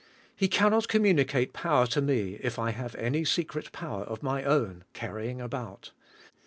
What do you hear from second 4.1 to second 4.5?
my